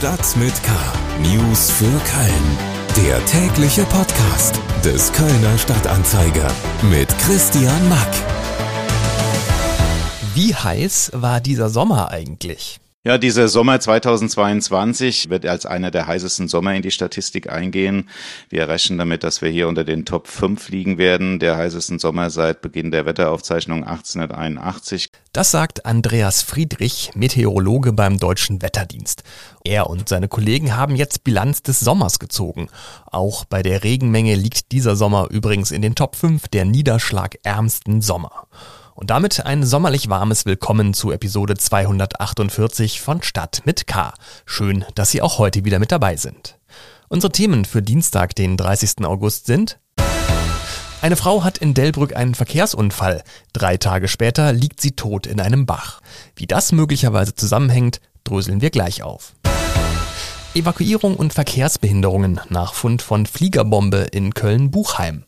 [0.00, 0.72] Stadt mit K.
[1.20, 3.06] News für Köln.
[3.06, 6.50] Der tägliche Podcast des Kölner Stadtanzeiger
[6.90, 8.08] mit Christian Mack.
[10.32, 12.80] Wie heiß war dieser Sommer eigentlich?
[13.02, 18.10] Ja, dieser Sommer 2022 wird als einer der heißesten Sommer in die Statistik eingehen.
[18.50, 22.28] Wir rechnen damit, dass wir hier unter den Top 5 liegen werden, der heißesten Sommer
[22.28, 25.10] seit Beginn der Wetteraufzeichnung 1881.
[25.32, 29.22] Das sagt Andreas Friedrich, Meteorologe beim Deutschen Wetterdienst.
[29.64, 32.68] Er und seine Kollegen haben jetzt Bilanz des Sommers gezogen.
[33.06, 38.46] Auch bei der Regenmenge liegt dieser Sommer übrigens in den Top 5 der niederschlagärmsten Sommer.
[38.94, 44.14] Und damit ein sommerlich warmes Willkommen zu Episode 248 von Stadt mit K.
[44.44, 46.58] Schön, dass Sie auch heute wieder mit dabei sind.
[47.08, 49.04] Unsere Themen für Dienstag, den 30.
[49.04, 49.78] August sind
[51.02, 53.22] eine Frau hat in Delbrück einen Verkehrsunfall.
[53.54, 56.02] Drei Tage später liegt sie tot in einem Bach.
[56.36, 59.34] Wie das möglicherweise zusammenhängt, dröseln wir gleich auf.
[60.52, 65.24] Evakuierung und Verkehrsbehinderungen nach Fund von Fliegerbombe in Köln-Buchheim.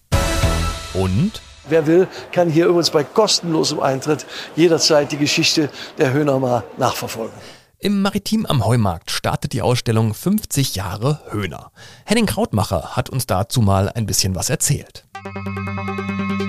[0.92, 7.36] Und Wer will, kann hier übrigens bei kostenlosem Eintritt jederzeit die Geschichte der Höhner nachverfolgen.
[7.78, 11.72] Im Maritim am Heumarkt startet die Ausstellung 50 Jahre Höhner.
[12.04, 15.04] Henning Krautmacher hat uns dazu mal ein bisschen was erzählt.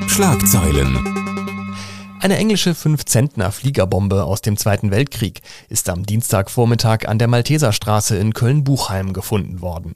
[0.07, 1.23] Schlagzeilen.
[2.19, 8.33] Eine englische 5-Zentner Fliegerbombe aus dem Zweiten Weltkrieg ist am Dienstagvormittag an der Malteserstraße in
[8.33, 9.95] Köln-Buchheim gefunden worden.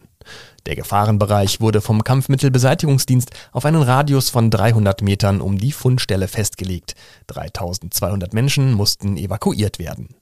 [0.66, 6.95] Der Gefahrenbereich wurde vom Kampfmittelbeseitigungsdienst auf einen Radius von 300 Metern um die Fundstelle festgelegt.
[7.28, 10.16] 3200 Menschen mussten evakuiert werden.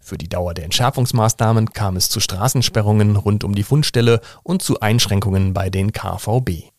[0.00, 4.80] Für die Dauer der Entschärfungsmaßnahmen kam es zu Straßensperrungen rund um die Fundstelle und zu
[4.80, 6.70] Einschränkungen bei den KVB.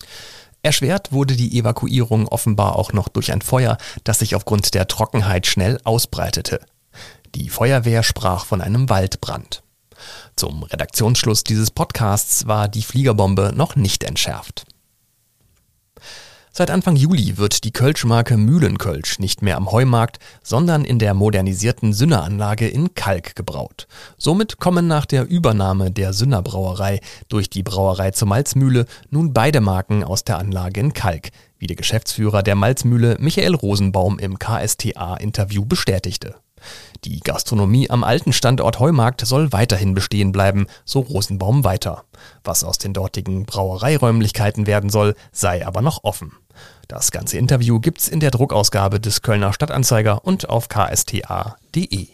[0.62, 5.48] Erschwert wurde die Evakuierung offenbar auch noch durch ein Feuer, das sich aufgrund der Trockenheit
[5.48, 6.60] schnell ausbreitete.
[7.36, 9.62] Die Feuerwehr sprach von einem Waldbrand.
[10.36, 14.66] Zum Redaktionsschluss dieses Podcasts war die Fliegerbombe noch nicht entschärft.
[16.52, 21.94] Seit Anfang Juli wird die Kölschmarke Mühlenkölsch nicht mehr am Heumarkt, sondern in der modernisierten
[21.94, 23.88] Sünneranlage in Kalk gebraut.
[24.18, 29.62] Somit kommen nach der Übernahme der Sünner Brauerei durch die Brauerei zur Malzmühle nun beide
[29.62, 31.30] Marken aus der Anlage in Kalk,
[31.60, 36.36] wie der Geschäftsführer der Malzmühle Michael Rosenbaum im KSTA-Interview bestätigte.
[37.06, 42.04] Die Gastronomie am alten Standort Heumarkt soll weiterhin bestehen bleiben, so Rosenbaum weiter.
[42.44, 46.34] Was aus den dortigen Brauereiräumlichkeiten werden soll, sei aber noch offen.
[46.88, 52.08] Das ganze Interview gibt's in der Druckausgabe des Kölner Stadtanzeiger und auf ksta.de.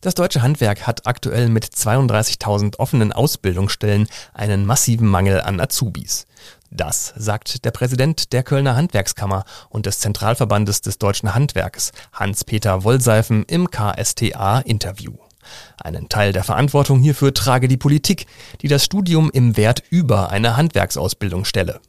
[0.00, 6.26] Das deutsche Handwerk hat aktuell mit 32.000 offenen Ausbildungsstellen einen massiven Mangel an Azubis.
[6.70, 13.44] Das sagt der Präsident der Kölner Handwerkskammer und des Zentralverbandes des deutschen Handwerks, Hans-Peter Wollseifen,
[13.44, 15.14] im KSTA-Interview.
[15.78, 18.26] Einen Teil der Verantwortung hierfür trage die Politik,
[18.60, 21.80] die das Studium im Wert über eine Handwerksausbildung stelle.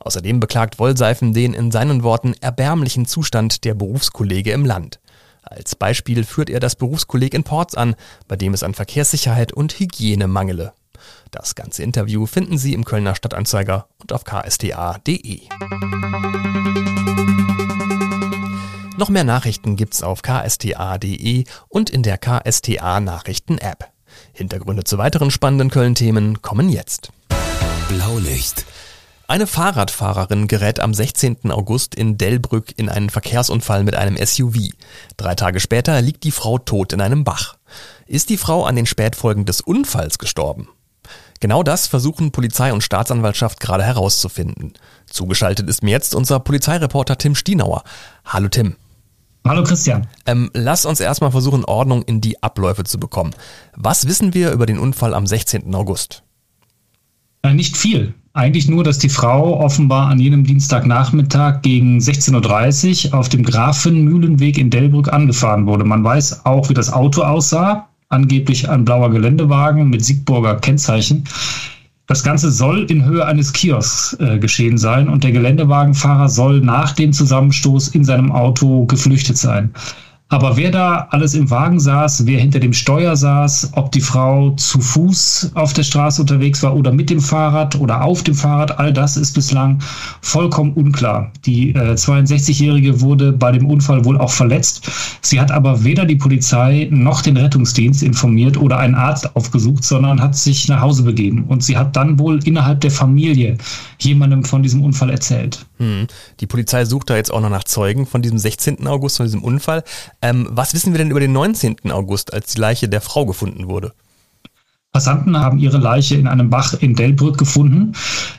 [0.00, 4.98] Außerdem beklagt Wollseifen den in seinen Worten erbärmlichen Zustand der Berufskollege im Land.
[5.42, 7.94] Als Beispiel führt er das Berufskolleg in Ports an,
[8.26, 10.72] bei dem es an Verkehrssicherheit und Hygiene mangele.
[11.30, 15.40] Das ganze Interview finden Sie im Kölner Stadtanzeiger und auf ksta.de.
[18.96, 23.90] Noch mehr Nachrichten gibt's auf ksta.de und in der KSTA Nachrichten App.
[24.32, 27.12] Hintergründe zu weiteren spannenden Köln-Themen kommen jetzt.
[27.88, 28.66] Blaulicht.
[29.28, 31.50] Eine Fahrradfahrerin gerät am 16.
[31.50, 34.70] August in Delbrück in einen Verkehrsunfall mit einem SUV.
[35.18, 37.56] Drei Tage später liegt die Frau tot in einem Bach.
[38.06, 40.68] Ist die Frau an den Spätfolgen des Unfalls gestorben?
[41.40, 44.72] Genau das versuchen Polizei und Staatsanwaltschaft gerade herauszufinden.
[45.06, 47.84] Zugeschaltet ist mir jetzt unser Polizeireporter Tim Stienauer.
[48.24, 48.76] Hallo Tim.
[49.46, 50.06] Hallo Christian.
[50.26, 53.30] Ähm, lass uns erstmal versuchen, Ordnung in die Abläufe zu bekommen.
[53.76, 55.74] Was wissen wir über den Unfall am 16.
[55.74, 56.22] August?
[57.42, 58.14] Äh, nicht viel.
[58.34, 64.58] Eigentlich nur, dass die Frau offenbar an jenem Dienstagnachmittag gegen 16.30 Uhr auf dem Grafenmühlenweg
[64.58, 65.84] in Delbrück angefahren wurde.
[65.84, 71.24] Man weiß auch, wie das Auto aussah angeblich ein blauer Geländewagen mit Siegburger Kennzeichen.
[72.06, 76.92] Das Ganze soll in Höhe eines Kiosks äh, geschehen sein und der Geländewagenfahrer soll nach
[76.92, 79.74] dem Zusammenstoß in seinem Auto geflüchtet sein.
[80.30, 84.50] Aber wer da alles im Wagen saß, wer hinter dem Steuer saß, ob die Frau
[84.50, 88.78] zu Fuß auf der Straße unterwegs war oder mit dem Fahrrad oder auf dem Fahrrad,
[88.78, 89.78] all das ist bislang
[90.20, 91.32] vollkommen unklar.
[91.46, 94.90] Die äh, 62-Jährige wurde bei dem Unfall wohl auch verletzt.
[95.22, 100.20] Sie hat aber weder die Polizei noch den Rettungsdienst informiert oder einen Arzt aufgesucht, sondern
[100.20, 101.44] hat sich nach Hause begeben.
[101.44, 103.56] Und sie hat dann wohl innerhalb der Familie
[103.98, 105.64] jemandem von diesem Unfall erzählt.
[105.78, 106.06] Hm.
[106.40, 108.86] Die Polizei sucht da jetzt auch noch nach Zeugen von diesem 16.
[108.86, 109.84] August, von diesem Unfall.
[110.20, 111.90] Ähm, was wissen wir denn über den 19.
[111.90, 113.92] August, als die Leiche der Frau gefunden wurde?
[114.92, 117.92] Passanten haben ihre Leiche in einem Bach in Delbrück gefunden.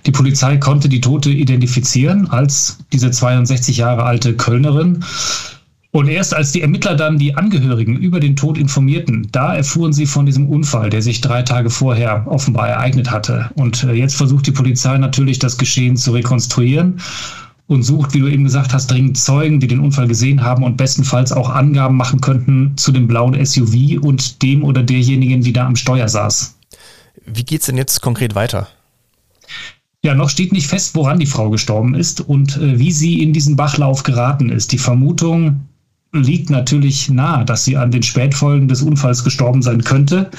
[0.05, 5.05] Die Polizei konnte die Tote identifizieren als diese 62 Jahre alte Kölnerin.
[5.91, 10.05] Und erst als die Ermittler dann die Angehörigen über den Tod informierten, da erfuhren sie
[10.05, 13.49] von diesem Unfall, der sich drei Tage vorher offenbar ereignet hatte.
[13.55, 16.99] Und äh, jetzt versucht die Polizei natürlich, das Geschehen zu rekonstruieren
[17.69, 20.75] und sucht, wie du eben gesagt hast, dringend Zeugen, die den Unfall gesehen haben und
[20.75, 25.67] bestenfalls auch Angaben machen könnten zu dem blauen SUV und dem oder derjenigen, die da
[25.67, 26.55] am Steuer saß.
[27.27, 28.67] Wie geht's denn jetzt konkret weiter?
[30.03, 33.33] Ja, noch steht nicht fest, woran die Frau gestorben ist und äh, wie sie in
[33.33, 34.71] diesen Bachlauf geraten ist.
[34.71, 35.67] Die Vermutung
[36.11, 40.31] liegt natürlich nahe, dass sie an den Spätfolgen des Unfalls gestorben sein könnte.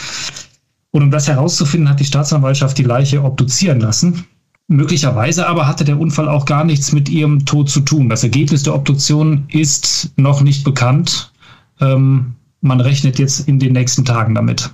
[0.90, 4.26] Und um das herauszufinden, hat die Staatsanwaltschaft die Leiche obduzieren lassen.
[4.72, 8.08] Möglicherweise aber hatte der Unfall auch gar nichts mit ihrem Tod zu tun.
[8.08, 11.32] Das Ergebnis der Obduktion ist noch nicht bekannt.
[11.80, 14.70] Ähm, man rechnet jetzt in den nächsten Tagen damit.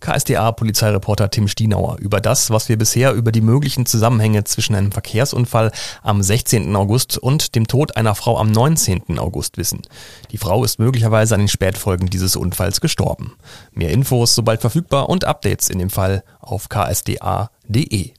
[0.00, 5.70] KSDA-Polizeireporter Tim Stienauer über das, was wir bisher über die möglichen Zusammenhänge zwischen einem Verkehrsunfall
[6.02, 6.74] am 16.
[6.74, 9.18] August und dem Tod einer Frau am 19.
[9.18, 9.82] August wissen.
[10.30, 13.34] Die Frau ist möglicherweise an den Spätfolgen dieses Unfalls gestorben.
[13.72, 18.12] Mehr Infos sobald verfügbar und Updates in dem Fall auf ksda.de.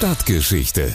[0.00, 0.94] Stadtgeschichte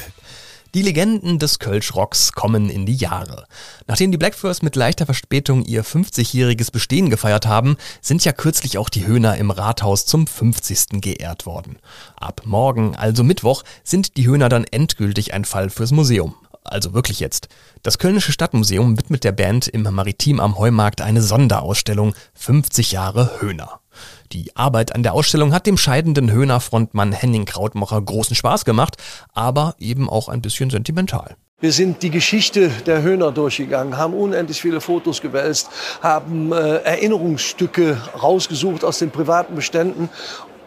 [0.74, 3.46] die Legenden des Kölsch-Rocks kommen in die Jahre.
[3.86, 8.90] Nachdem die Blackfurs mit leichter Verspätung ihr 50-jähriges Bestehen gefeiert haben, sind ja kürzlich auch
[8.90, 11.02] die Höhner im Rathaus zum 50.
[11.02, 11.78] geehrt worden.
[12.18, 16.34] Ab morgen, also Mittwoch, sind die Höhner dann endgültig ein Fall fürs Museum.
[16.64, 17.48] Also wirklich jetzt.
[17.84, 23.82] Das Kölnische Stadtmuseum widmet der Band im Maritim am Heumarkt eine Sonderausstellung 50 Jahre Höhner.
[24.32, 28.98] Die Arbeit an der Ausstellung hat dem scheidenden Höhner-Frontmann Henning Krautmacher großen Spaß gemacht,
[29.34, 31.36] aber eben auch ein bisschen sentimental.
[31.62, 35.70] Wir sind die Geschichte der Höhner durchgegangen, haben unendlich viele Fotos gewälzt,
[36.02, 40.10] haben äh, Erinnerungsstücke rausgesucht aus den privaten Beständen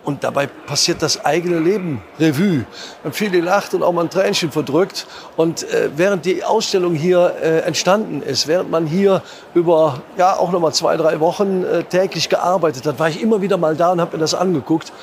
[0.09, 2.61] und dabei passiert das eigene Leben Revue.
[2.61, 2.65] Wir
[3.05, 5.07] haben viel gelacht und auch mal ein Tränchen verdrückt.
[5.37, 9.21] Und äh, während die Ausstellung hier äh, entstanden ist, während man hier
[9.53, 13.43] über ja auch noch mal zwei, drei Wochen äh, täglich gearbeitet hat, war ich immer
[13.43, 14.95] wieder mal da und habe mir das angeguckt.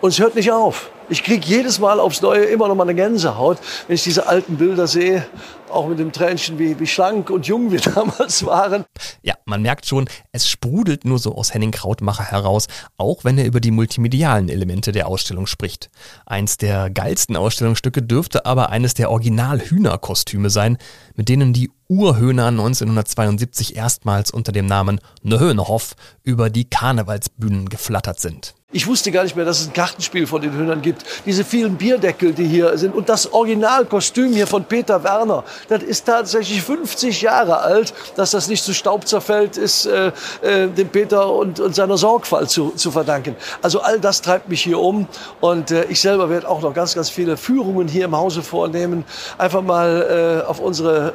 [0.00, 0.90] Und es hört nicht auf.
[1.12, 4.56] Ich kriege jedes Mal aufs Neue immer noch mal eine Gänsehaut, wenn ich diese alten
[4.56, 5.26] Bilder sehe,
[5.68, 8.86] auch mit dem Tränchen, wie, wie schlank und jung wir damals waren.
[9.20, 12.66] Ja, man merkt schon, es sprudelt nur so aus Henning Krautmacher heraus,
[12.96, 15.90] auch wenn er über die multimedialen Elemente der Ausstellung spricht.
[16.24, 20.78] Eins der geilsten Ausstellungsstücke dürfte aber eines der Original-Hühnerkostüme sein,
[21.14, 25.94] mit denen die Urhöhner 1972 erstmals unter dem Namen Ne Höhnerhof
[26.24, 28.54] über die Karnevalsbühnen geflattert sind.
[28.74, 31.04] Ich wusste gar nicht mehr, dass es ein Kartenspiel von den Hühnern gibt.
[31.26, 32.94] Diese vielen Bierdeckel, die hier sind.
[32.94, 37.92] Und das Originalkostüm hier von Peter Werner, das ist tatsächlich 50 Jahre alt.
[38.16, 40.10] Dass das nicht zu Staub zerfällt, ist äh,
[40.40, 43.36] äh, dem Peter und, und seiner Sorgfalt zu, zu verdanken.
[43.60, 45.06] Also all das treibt mich hier um.
[45.42, 49.04] Und äh, ich selber werde auch noch ganz, ganz viele Führungen hier im Hause vornehmen.
[49.36, 51.12] Einfach mal äh, auf unsere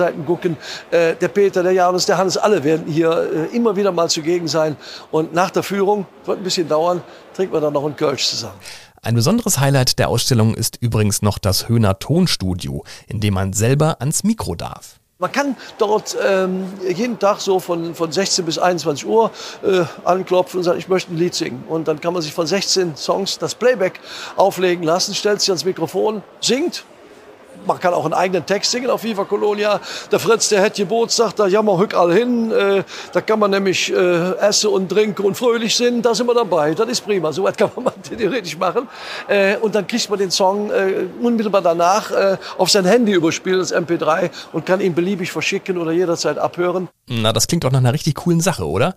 [0.00, 0.56] Social-Media-Seiten gucken.
[0.90, 4.48] Äh, der Peter, der Janus, der Hannes, alle werden hier äh, immer wieder mal zugegen
[4.48, 4.76] sein.
[5.10, 7.02] Und nach der Führung, wird ein bisschen dauern, dauern,
[7.34, 8.58] trinken wir dann noch einen Kölsch zusammen.
[9.02, 13.96] Ein besonderes Highlight der Ausstellung ist übrigens noch das Höhner Tonstudio, in dem man selber
[14.00, 14.96] ans Mikro darf.
[15.18, 19.30] Man kann dort ähm, jeden Tag so von, von 16 bis 21 Uhr
[19.62, 21.62] äh, anklopfen und sagen, ich möchte ein Lied singen.
[21.68, 24.00] Und dann kann man sich von 16 Songs das Playback
[24.36, 26.84] auflegen lassen, stellt sich ans Mikrofon, singt
[27.66, 29.80] man kann auch einen eigenen Text singen auf Viva Colonia.
[30.10, 32.50] Der Fritz, der hätte Geburtstag, da jammer hück all hin.
[32.50, 36.04] Äh, da kann man nämlich äh, essen und trinken und fröhlich sind.
[36.04, 36.74] Da sind wir dabei.
[36.74, 37.32] Das ist prima.
[37.32, 38.88] So weit kann man theoretisch machen.
[39.28, 43.60] Äh, und dann kriegt man den Song äh, unmittelbar danach äh, auf sein Handy überspielt,
[43.60, 46.88] das MP3, und kann ihn beliebig verschicken oder jederzeit abhören.
[47.08, 48.94] Na, das klingt doch nach einer richtig coolen Sache, oder?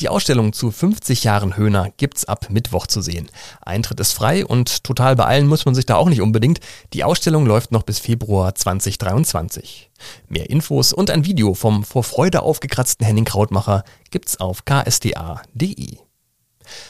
[0.00, 3.30] Die Ausstellung zu 50 Jahren Höhner gibt's ab Mittwoch zu sehen.
[3.60, 6.60] Eintritt ist frei und total beeilen muss man sich da auch nicht unbedingt.
[6.94, 9.90] Die Ausstellung läuft noch bis Februar 2023.
[10.28, 15.98] Mehr Infos und ein Video vom vor Freude aufgekratzten Henning Krautmacher gibt's auf ksda.de.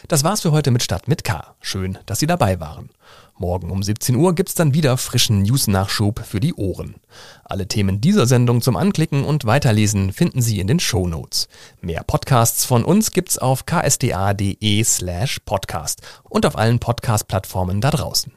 [0.08, 1.54] Das war's für heute mit Stadt mit K.
[1.60, 2.90] Schön, dass Sie dabei waren.
[3.38, 6.96] Morgen um 17 Uhr gibt's dann wieder frischen News-Nachschub für die Ohren.
[7.44, 11.48] Alle Themen dieser Sendung zum Anklicken und Weiterlesen finden Sie in den Show Notes.
[11.80, 18.32] Mehr Podcasts von uns gibt's auf ksda.de slash podcast und auf allen Podcast-Plattformen da draußen.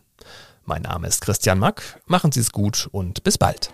[0.65, 3.73] Mein Name ist Christian Mack, machen Sie es gut und bis bald.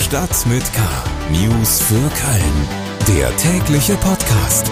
[0.00, 0.82] Stadt mit K.
[1.30, 2.68] News für Köln.
[3.08, 4.70] Der tägliche Podcast.